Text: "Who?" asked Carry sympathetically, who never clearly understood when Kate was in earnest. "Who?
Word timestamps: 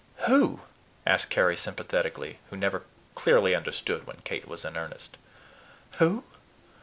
"Who?" 0.25 0.61
asked 1.05 1.29
Carry 1.29 1.55
sympathetically, 1.55 2.39
who 2.49 2.57
never 2.57 2.85
clearly 3.13 3.53
understood 3.53 4.07
when 4.07 4.21
Kate 4.23 4.47
was 4.47 4.65
in 4.65 4.75
earnest. 4.75 5.15
"Who? 5.99 6.23